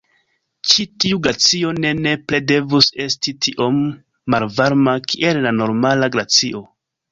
Ĉi 0.69 0.85
tiu 1.03 1.19
glacio 1.27 1.73
ne 1.83 1.91
nepre 2.05 2.39
devus 2.53 2.89
esti 3.05 3.35
tiom 3.47 3.79
malvarma 4.37 4.99
kiel 5.13 5.43
la 5.47 5.55
normala 5.61 6.13
glacio. 6.19 6.67